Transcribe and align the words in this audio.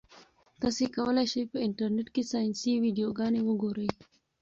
تاسي 0.61 0.85
کولای 0.95 1.25
شئ 1.31 1.43
په 1.51 1.57
انټرنيټ 1.67 2.07
کې 2.15 2.23
ساینسي 2.31 2.73
ویډیوګانې 2.83 3.41
وګورئ. 3.43 3.89